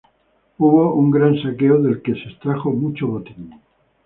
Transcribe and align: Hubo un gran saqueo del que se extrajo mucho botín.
Hubo 0.57 0.95
un 0.95 1.11
gran 1.11 1.37
saqueo 1.43 1.79
del 1.79 2.01
que 2.01 2.15
se 2.15 2.29
extrajo 2.31 2.71
mucho 2.71 3.05
botín. 3.05 3.51